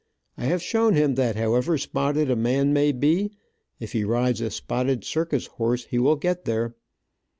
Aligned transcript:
I 0.35 0.45
have 0.45 0.63
shown 0.63 0.95
him 0.95 1.13
that 1.13 1.35
however 1.35 1.77
spotted 1.77 2.31
a 2.31 2.35
man 2.35 2.73
may 2.73 2.91
be, 2.91 3.33
if 3.79 3.91
he 3.91 4.03
rides 4.03 4.41
a 4.41 4.49
spotted 4.49 5.03
circus 5.03 5.45
horse, 5.45 5.85
he 5.85 5.99
will 5.99 6.15
get 6.15 6.45
there. 6.45 6.73